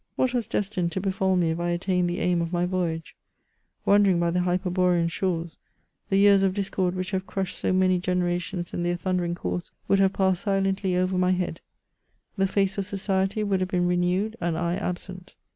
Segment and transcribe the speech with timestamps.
[0.15, 3.13] What was destined to befal me if I attained the aim of my Toyage?
[3.85, 5.59] Wandering by the hyperborean shores,
[6.09, 9.69] the years of discord which have crushed so many generations in their thunder ing course,
[9.87, 11.61] would have passed silently over my head;
[12.35, 15.35] the face of society would have been renewed, and I absent.